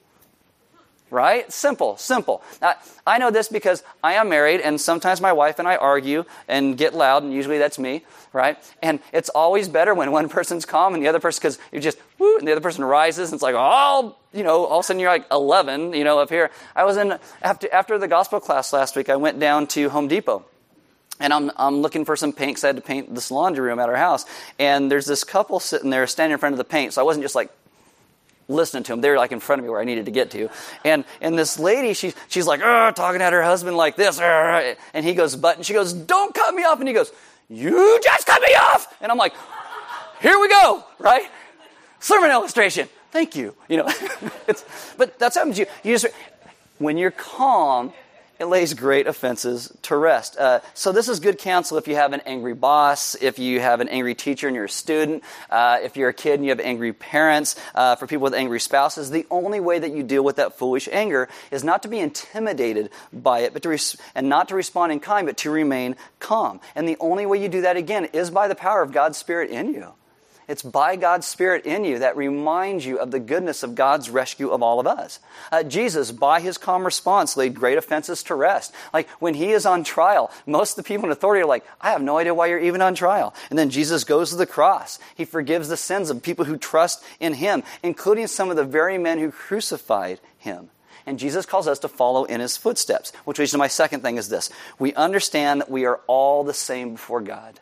[1.16, 1.52] right?
[1.52, 2.44] Simple, simple.
[2.62, 2.76] Now,
[3.08, 6.78] I know this because I am married, and sometimes my wife and I argue and
[6.78, 8.58] get loud, and usually that's me, right?
[8.84, 11.98] And it's always better when one person's calm and the other person, because you just,
[12.20, 14.88] woo, and the other person rises, and it's like, oh, you know, all of a
[14.88, 16.52] sudden you're like 11, you know, up here.
[16.76, 20.10] I was in, after, after the gospel class last week, I went down to Home
[20.10, 20.46] Depot.
[21.18, 23.80] And I'm, I'm looking for some paint because I had to paint this laundry room
[23.80, 24.26] at our house.
[24.60, 26.92] And there's this couple sitting there standing in front of the paint.
[26.92, 27.52] So I wasn't just like
[28.48, 29.02] listening to them.
[29.02, 30.50] They're like in front of me where I needed to get to.
[30.84, 34.20] And, and this lady, she, she's like, talking at her husband like this.
[34.20, 36.80] And he goes, but, and she goes, don't cut me off.
[36.80, 37.12] And he goes,
[37.50, 38.94] you just cut me off.
[39.02, 39.34] And I'm like,
[40.22, 41.24] here we go, right?
[42.00, 42.88] Sermon illustration.
[43.12, 43.56] Thank you.
[43.70, 43.88] You know,
[44.48, 44.66] it's,
[44.98, 46.08] but that's how you, you just,
[46.80, 47.94] when you're calm,
[48.40, 50.38] it lays great offenses to rest.
[50.38, 53.80] Uh, so this is good counsel if you have an angry boss, if you have
[53.80, 56.60] an angry teacher and you're a student, uh, if you're a kid and you have
[56.60, 59.10] angry parents, uh, for people with angry spouses.
[59.10, 62.90] The only way that you deal with that foolish anger is not to be intimidated
[63.14, 66.60] by it, but to res- and not to respond in kind, but to remain calm.
[66.76, 69.50] And the only way you do that again is by the power of God's Spirit
[69.50, 69.94] in you.
[70.48, 74.50] It's by God's Spirit in you that reminds you of the goodness of God's rescue
[74.50, 75.20] of all of us.
[75.52, 78.74] Uh, Jesus, by his calm response, laid great offenses to rest.
[78.94, 81.92] Like when he is on trial, most of the people in authority are like, I
[81.92, 83.34] have no idea why you're even on trial.
[83.50, 85.00] And then Jesus goes to the cross.
[85.16, 88.98] He forgives the sins of people who trust in him, including some of the very
[88.98, 90.70] men who crucified him.
[91.08, 94.18] And Jesus calls us to follow in his footsteps, which leads to my second thing
[94.18, 94.50] is this.
[94.80, 97.60] We understand that we are all the same before God.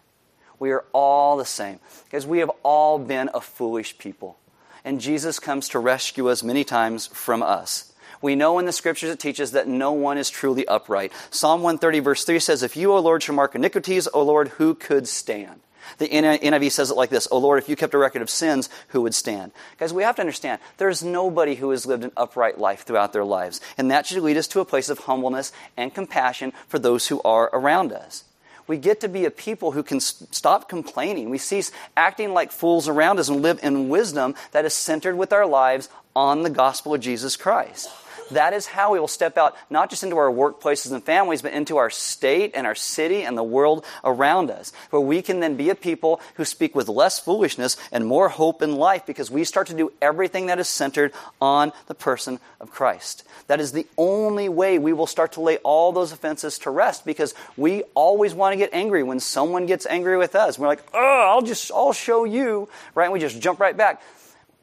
[0.63, 4.37] We are all the same because we have all been a foolish people.
[4.85, 7.91] And Jesus comes to rescue us many times from us.
[8.21, 11.11] We know in the scriptures it teaches that no one is truly upright.
[11.31, 14.73] Psalm 130, verse 3 says, If you, O Lord, shall mark iniquities, O Lord, who
[14.73, 15.59] could stand?
[15.97, 18.69] The NIV says it like this O Lord, if you kept a record of sins,
[18.87, 19.51] who would stand?
[19.79, 23.25] Guys, we have to understand there's nobody who has lived an upright life throughout their
[23.25, 23.59] lives.
[23.77, 27.21] And that should lead us to a place of humbleness and compassion for those who
[27.23, 28.23] are around us.
[28.67, 31.29] We get to be a people who can stop complaining.
[31.29, 35.33] We cease acting like fools around us and live in wisdom that is centered with
[35.33, 37.89] our lives on the gospel of Jesus Christ.
[38.31, 41.53] That is how we will step out, not just into our workplaces and families, but
[41.53, 45.55] into our state and our city and the world around us, where we can then
[45.55, 49.43] be a people who speak with less foolishness and more hope in life because we
[49.43, 53.23] start to do everything that is centered on the person of Christ.
[53.47, 57.05] That is the only way we will start to lay all those offenses to rest
[57.05, 60.57] because we always want to get angry when someone gets angry with us.
[60.57, 63.05] We're like, oh, I'll just, I'll show you, right?
[63.05, 64.01] And we just jump right back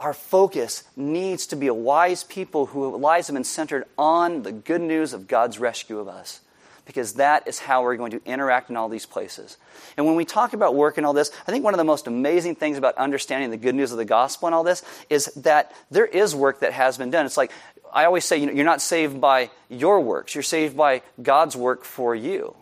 [0.00, 4.50] our focus needs to be a wise people whose lives have been centered on the
[4.50, 6.40] good news of God's rescue of us.
[6.86, 9.58] Because that is how we're going to interact in all these places.
[9.96, 12.06] And when we talk about work and all this, I think one of the most
[12.08, 15.72] amazing things about understanding the good news of the gospel and all this is that
[15.90, 17.26] there is work that has been done.
[17.26, 17.52] It's like,
[17.92, 21.54] I always say, you know, you're not saved by your works, you're saved by God's
[21.54, 22.56] work for you.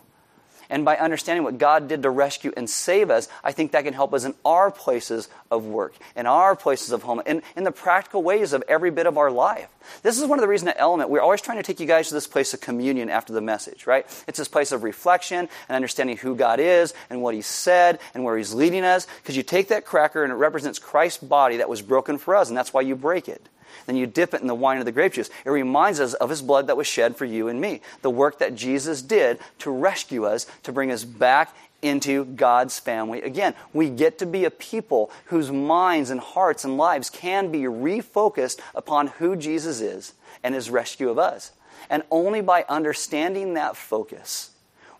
[0.71, 3.95] And by understanding what God did to rescue and save us, I think that can
[3.95, 7.73] help us in our places of work, in our places of home, in, in the
[7.73, 9.69] practical ways of every bit of our life.
[10.03, 12.09] This is one of the reasons at Element, we're always trying to take you guys
[12.09, 14.05] to this place of communion after the message, right?
[14.27, 18.23] It's this place of reflection and understanding who God is and what He said and
[18.23, 19.07] where He's leading us.
[19.23, 22.49] Because you take that cracker and it represents Christ's body that was broken for us,
[22.49, 23.49] and that's why you break it.
[23.87, 25.31] Then you dip it in the wine of the grape juice.
[25.45, 27.81] It reminds us of his blood that was shed for you and me.
[28.03, 33.23] The work that Jesus did to rescue us, to bring us back into God's family
[33.23, 33.55] again.
[33.73, 38.61] We get to be a people whose minds and hearts and lives can be refocused
[38.75, 41.53] upon who Jesus is and his rescue of us.
[41.89, 44.51] And only by understanding that focus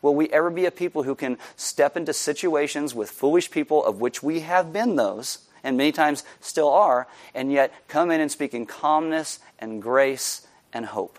[0.01, 4.01] will we ever be a people who can step into situations with foolish people, of
[4.01, 8.31] which we have been those, and many times still are, and yet come in and
[8.31, 11.19] speak in calmness and grace and hope.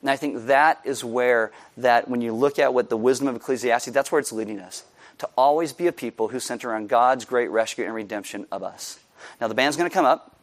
[0.00, 3.36] And I think that is where that when you look at what the wisdom of
[3.36, 4.84] Ecclesiastes, that's where it's leading us.
[5.18, 8.98] To always be a people who center on God's great rescue and redemption of us.
[9.40, 10.36] Now the band's going to come up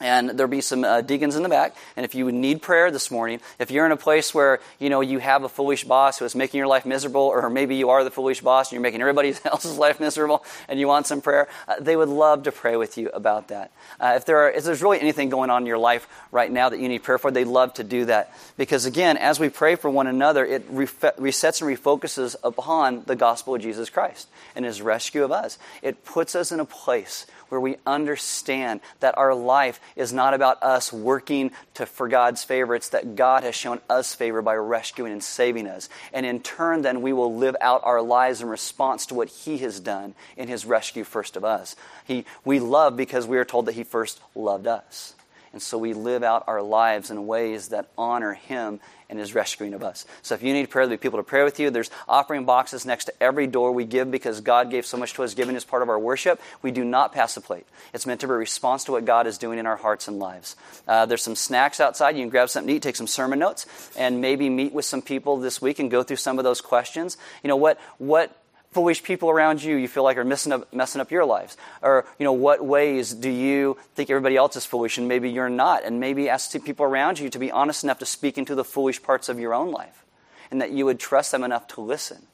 [0.00, 1.76] and there'll be some uh, deacons in the back.
[1.96, 5.00] And if you need prayer this morning if you're in a place where you know
[5.00, 8.02] you have a foolish boss who is making your life miserable or maybe you are
[8.04, 11.48] the foolish boss and you're making everybody else's life miserable and you want some prayer
[11.68, 13.70] uh, they would love to pray with you about that.
[13.98, 16.68] Uh, if, there are, if there's really anything going on in your life right now
[16.68, 18.32] that you need prayer for they'd love to do that.
[18.56, 23.54] Because again as we pray for one another it resets and refocuses upon the gospel
[23.54, 25.58] of jesus christ and his rescue of us.
[25.82, 30.62] It puts us in a place where we understand that our life is not about
[30.62, 32.74] us working to, for God's favor.
[32.74, 35.88] It's that God has shown us favor by rescuing and saving us.
[36.12, 39.58] And in turn, then we will live out our lives in response to what He
[39.58, 41.76] has done in His rescue first of us.
[42.06, 45.14] He, we love because we are told that He first loved us.
[45.52, 48.80] And so we live out our lives in ways that honor Him
[49.10, 50.06] and His rescuing of us.
[50.22, 51.70] So if you need prayer, there'll be people to pray with you.
[51.70, 55.24] There's offering boxes next to every door we give because God gave so much to
[55.24, 55.34] us.
[55.34, 56.40] Giving is part of our worship.
[56.62, 57.66] We do not pass the plate.
[57.92, 60.18] It's meant to be a response to what God is doing in our hearts and
[60.18, 60.56] lives.
[60.86, 62.16] Uh, there's some snacks outside.
[62.16, 63.66] You can grab something to eat, take some sermon notes,
[63.98, 67.18] and maybe meet with some people this week and go through some of those questions.
[67.42, 68.39] You know, what, what
[68.72, 71.56] foolish people around you you feel like are messing up, messing up your lives?
[71.82, 75.48] Or, you know, what ways do you think everybody else is foolish and maybe you're
[75.48, 75.84] not?
[75.84, 79.02] And maybe ask people around you to be honest enough to speak into the foolish
[79.02, 80.04] parts of your own life
[80.50, 82.26] and that you would trust them enough to listen.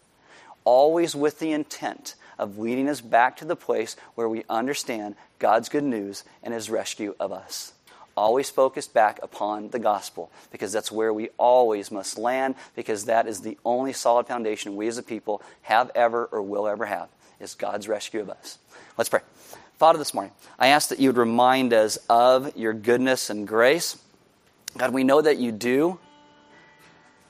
[0.64, 5.68] Always with the intent of leading us back to the place where we understand God's
[5.68, 7.72] good news and his rescue of us
[8.16, 13.26] always focused back upon the gospel because that's where we always must land because that
[13.26, 17.08] is the only solid foundation we as a people have ever or will ever have
[17.40, 18.58] is God's rescue of us.
[18.96, 19.20] Let's pray.
[19.78, 23.98] Father, this morning, I ask that you would remind us of your goodness and grace.
[24.76, 25.98] God, we know that you do,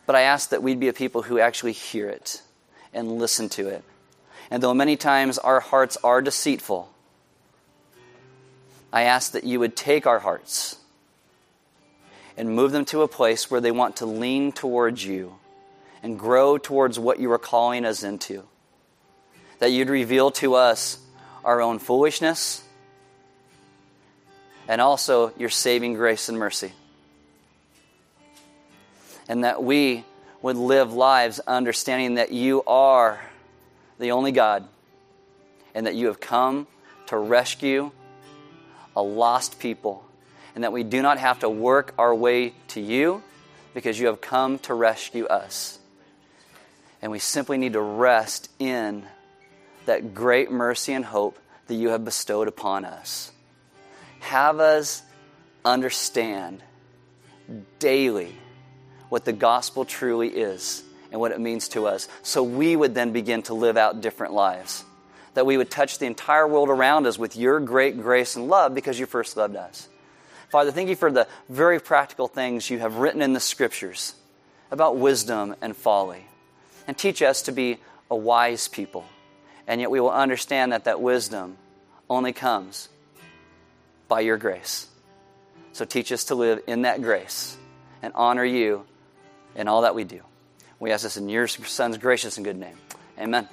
[0.06, 2.42] but I ask that we'd be a people who actually hear it
[2.94, 3.82] and listen to it.
[4.48, 6.92] And though many times our hearts are deceitful,
[8.96, 10.78] I ask that you would take our hearts
[12.34, 15.34] and move them to a place where they want to lean towards you
[16.02, 18.44] and grow towards what you are calling us into.
[19.58, 20.98] That you'd reveal to us
[21.44, 22.64] our own foolishness
[24.66, 26.72] and also your saving grace and mercy.
[29.28, 30.06] And that we
[30.40, 33.20] would live lives understanding that you are
[33.98, 34.66] the only God
[35.74, 36.66] and that you have come
[37.08, 37.90] to rescue
[38.96, 40.04] a lost people,
[40.54, 43.22] and that we do not have to work our way to you
[43.74, 45.78] because you have come to rescue us.
[47.02, 49.04] And we simply need to rest in
[49.84, 53.30] that great mercy and hope that you have bestowed upon us.
[54.20, 55.02] Have us
[55.64, 56.62] understand
[57.78, 58.34] daily
[59.08, 60.82] what the gospel truly is
[61.12, 64.32] and what it means to us, so we would then begin to live out different
[64.32, 64.84] lives
[65.36, 68.74] that we would touch the entire world around us with your great grace and love
[68.74, 69.86] because you first loved us.
[70.48, 74.14] Father, thank you for the very practical things you have written in the scriptures
[74.70, 76.26] about wisdom and folly.
[76.88, 77.76] And teach us to be
[78.10, 79.04] a wise people.
[79.66, 81.58] And yet we will understand that that wisdom
[82.08, 82.88] only comes
[84.08, 84.86] by your grace.
[85.74, 87.58] So teach us to live in that grace
[88.00, 88.86] and honor you
[89.54, 90.22] in all that we do.
[90.80, 92.78] We ask this in your Son's gracious and good name.
[93.18, 93.46] Amen.